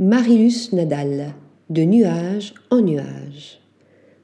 Marilus 0.00 0.72
Nadal, 0.72 1.34
de 1.70 1.84
nuage 1.84 2.52
en 2.72 2.80
nuage. 2.80 3.60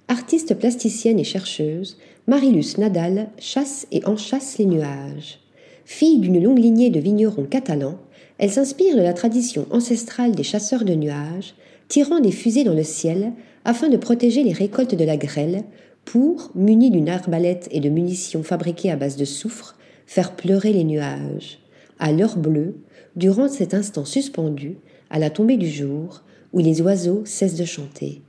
Artiste 0.09 0.57
plasticienne 0.57 1.21
et 1.21 1.25
chercheuse, 1.25 1.97
Marilus 2.27 2.77
Nadal 2.77 3.29
chasse 3.39 3.87
et 3.93 4.05
enchasse 4.05 4.59
les 4.59 4.65
nuages. 4.65 5.39
Fille 5.85 6.19
d'une 6.19 6.43
longue 6.43 6.59
lignée 6.59 6.91
de 6.91 6.99
vignerons 6.99 7.45
catalans, 7.45 7.99
elle 8.39 8.51
s'inspire 8.51 8.97
de 8.97 9.03
la 9.03 9.13
tradition 9.13 9.65
ancestrale 9.71 10.33
des 10.33 10.43
chasseurs 10.43 10.85
de 10.85 10.97
nuages, 10.97 11.55
tirant 11.87 12.19
des 12.19 12.33
fusées 12.33 12.65
dans 12.65 12.75
le 12.75 12.83
ciel 12.83 13.33
afin 13.65 13.89
de 13.89 13.97
protéger 13.97 14.43
les 14.43 14.53
récoltes 14.53 14.97
de 14.97 15.05
la 15.05 15.17
grêle, 15.17 15.63
pour, 16.05 16.51
munis 16.57 16.91
d'une 16.91 17.09
arbalète 17.09 17.69
et 17.71 17.79
de 17.79 17.91
munitions 17.91 18.43
fabriquées 18.43 18.91
à 18.91 18.97
base 18.97 19.17
de 19.17 19.25
soufre, 19.25 19.77
faire 20.05 20.35
pleurer 20.35 20.73
les 20.73 20.83
nuages, 20.83 21.61
à 22.01 22.11
l'heure 22.11 22.39
bleue, 22.39 22.75
durant 23.15 23.49
cet 23.49 23.73
instant 23.73 24.05
suspendu, 24.05 24.79
à 25.11 25.19
la 25.19 25.31
tombée 25.31 25.57
du 25.57 25.69
jour, 25.69 26.23
où 26.53 26.59
les 26.59 26.81
oiseaux 26.81 27.23
cessent 27.25 27.57
de 27.57 27.65
chanter. 27.65 28.23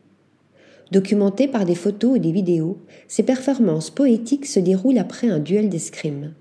Documentées 0.92 1.48
par 1.48 1.66
des 1.66 1.76
photos 1.76 2.18
et 2.18 2.20
des 2.20 2.32
vidéos, 2.32 2.78
ces 3.08 3.24
performances 3.24 3.90
poétiques 3.90 4.46
se 4.46 4.60
déroulent 4.60 4.98
après 4.98 5.30
un 5.30 5.40
duel 5.40 5.70
d'escrime. 5.70 6.34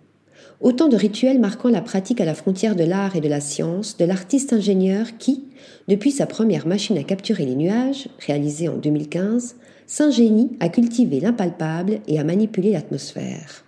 Autant 0.61 0.89
de 0.89 0.97
rituels 0.97 1.39
marquant 1.39 1.71
la 1.71 1.81
pratique 1.81 2.21
à 2.21 2.25
la 2.25 2.35
frontière 2.35 2.77
de 2.77 2.85
l'art 2.85 3.17
et 3.17 3.21
de 3.21 3.29
la 3.29 3.41
science 3.41 3.97
de 3.97 4.05
l'artiste 4.05 4.53
ingénieur 4.53 5.17
qui, 5.19 5.45
depuis 5.89 6.11
sa 6.11 6.27
première 6.27 6.67
machine 6.67 6.99
à 6.99 7.03
capturer 7.03 7.47
les 7.47 7.55
nuages, 7.55 8.09
réalisée 8.27 8.69
en 8.69 8.77
2015, 8.77 9.57
s'ingénie 9.87 10.51
à 10.61 10.69
cultiver 10.69 11.21
l'impalpable 11.21 12.01
et 12.09 12.19
à 12.19 12.25
manipuler 12.25 12.73
l'atmosphère. 12.73 13.65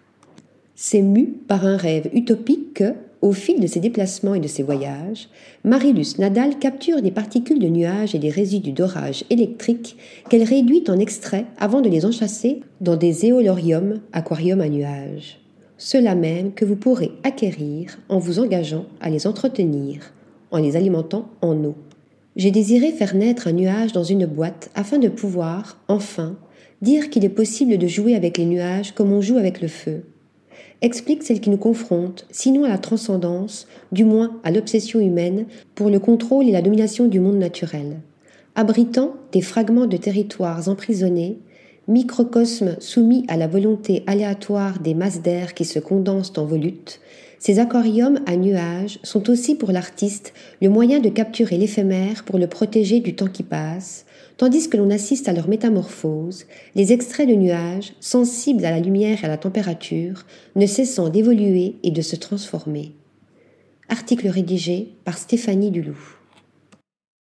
C'est 0.74 1.02
mu 1.02 1.27
par 1.27 1.64
un 1.64 1.77
rêve 1.77 2.10
utopique 2.12 2.74
que, 2.74 2.94
au 3.22 3.32
fil 3.32 3.60
de 3.60 3.66
ses 3.66 3.80
déplacements 3.80 4.34
et 4.34 4.40
de 4.40 4.48
ses 4.48 4.62
voyages, 4.62 5.28
Marilus 5.64 6.18
Nadal 6.18 6.58
capture 6.58 7.00
des 7.00 7.10
particules 7.10 7.60
de 7.60 7.68
nuages 7.68 8.14
et 8.14 8.18
des 8.18 8.30
résidus 8.30 8.72
d'orage 8.72 9.24
électrique 9.30 9.96
qu'elle 10.28 10.42
réduit 10.42 10.84
en 10.88 10.98
extraits 10.98 11.47
avant 11.58 11.80
de 11.80 11.88
les 11.88 12.05
enchasser 12.05 12.60
dans 12.80 12.97
des 12.97 13.24
éoloriums, 13.27 14.00
aquariums 14.12 14.60
à 14.60 14.69
nuages 14.69 15.38
ceux-là 15.82 16.14
même 16.14 16.52
que 16.52 16.64
vous 16.64 16.77
pourrez 16.77 17.10
acquérir 17.24 17.98
en 18.08 18.20
vous 18.20 18.38
engageant 18.38 18.86
à 19.00 19.10
les 19.10 19.27
entretenir, 19.27 20.12
en 20.52 20.58
les 20.58 20.77
alimentant 20.77 21.28
en 21.41 21.56
eau. 21.64 21.75
J'ai 22.36 22.52
désiré 22.52 22.92
faire 22.92 23.16
naître 23.16 23.48
un 23.48 23.52
nuage 23.52 23.92
dans 23.92 24.04
une 24.04 24.27
boîte 24.27 24.70
afin 24.77 24.98
de 24.98 25.08
pouvoir, 25.08 25.78
enfin, 25.88 26.36
dire 26.82 27.10
qu'il 27.10 27.25
est 27.25 27.28
possible 27.28 27.78
de 27.78 27.86
jouer 27.88 28.14
avec 28.14 28.38
les 28.38 28.44
nuages 28.44 28.92
comme 28.92 29.12
on 29.12 29.20
joue 29.20 29.38
avec 29.38 29.60
le 29.60 29.66
feu. 29.66 30.04
Explique 30.80 31.22
celle 31.22 31.41
qui 31.41 31.50
nous 31.50 31.56
confronte, 31.56 32.27
sinon 32.30 32.64
à 32.64 32.68
la 32.68 32.78
transcendance, 32.78 33.68
du 33.92 34.05
moins 34.05 34.41
à 34.42 34.50
l'obsession 34.50 34.98
humaine 35.00 35.46
pour 35.74 35.91
le 35.91 35.98
contrôle 35.98 36.48
et 36.48 36.52
la 36.52 36.62
domination 36.62 37.06
du 37.06 37.20
monde 37.20 37.38
naturel. 37.38 38.00
Abritant 38.54 39.14
des 39.32 39.42
fragments 39.42 39.86
de 39.86 39.96
territoires 39.96 40.69
emprisonnés, 40.69 41.38
Microcosme 41.88 42.77
soumis 42.78 43.25
à 43.28 43.36
la 43.36 43.48
volonté 43.48 44.05
aléatoire 44.06 44.78
des 44.78 44.94
masses 44.94 45.20
d'air 45.20 45.55
qui 45.55 45.64
se 45.64 45.78
condensent 45.78 46.38
en 46.38 46.44
volutes, 46.44 47.00
ces 47.42 47.58
aquariums 47.58 48.20
à 48.27 48.36
nuages 48.36 49.00
sont 49.02 49.28
aussi 49.28 49.56
pour 49.56 49.72
l'artiste 49.72 50.33
le 50.60 50.69
moyen 50.69 51.00
de 51.00 51.08
capturer 51.08 51.56
l'éphémère 51.56 52.22
pour 52.22 52.38
le 52.38 52.47
protéger 52.47 53.00
du 53.00 53.16
temps 53.16 53.27
qui 53.27 53.42
passe, 53.42 54.06
tandis 54.36 54.69
que 54.69 54.77
l'on 54.77 54.91
assiste 54.91 55.28
à 55.28 55.33
leur 55.33 55.48
métamorphose, 55.48 56.47
les 56.77 56.92
extraits 56.92 57.28
de 57.28 57.34
nuages, 57.34 57.94
sensibles 57.98 58.64
à 58.64 58.70
la 58.70 58.78
lumière 58.78 59.19
et 59.20 59.27
à 59.27 59.28
la 59.28 59.38
température, 59.38 60.25
ne 60.55 60.66
cessant 60.66 61.08
d'évoluer 61.08 61.75
et 61.83 61.91
de 61.91 62.00
se 62.00 62.14
transformer. 62.14 62.92
Article 63.88 64.28
rédigé 64.28 64.91
par 65.05 65.19
Stéphanie 65.19 65.72
Duloup. 65.72 66.22